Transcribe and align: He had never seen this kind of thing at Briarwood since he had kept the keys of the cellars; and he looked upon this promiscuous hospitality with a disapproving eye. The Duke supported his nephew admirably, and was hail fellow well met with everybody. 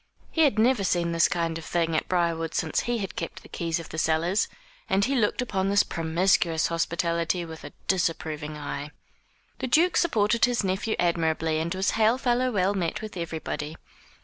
He 0.31 0.41
had 0.45 0.57
never 0.57 0.83
seen 0.83 1.11
this 1.11 1.27
kind 1.27 1.59
of 1.59 1.63
thing 1.63 1.95
at 1.95 2.07
Briarwood 2.09 2.55
since 2.55 2.79
he 2.79 2.97
had 2.97 3.15
kept 3.15 3.43
the 3.43 3.47
keys 3.49 3.79
of 3.79 3.89
the 3.89 3.99
cellars; 3.99 4.47
and 4.89 5.05
he 5.05 5.13
looked 5.15 5.43
upon 5.43 5.69
this 5.69 5.83
promiscuous 5.83 6.69
hospitality 6.69 7.45
with 7.45 7.63
a 7.63 7.71
disapproving 7.87 8.57
eye. 8.57 8.89
The 9.59 9.67
Duke 9.67 9.95
supported 9.95 10.45
his 10.45 10.63
nephew 10.63 10.95
admirably, 10.97 11.59
and 11.59 11.71
was 11.75 11.91
hail 11.91 12.17
fellow 12.17 12.49
well 12.49 12.73
met 12.73 13.03
with 13.03 13.15
everybody. 13.15 13.77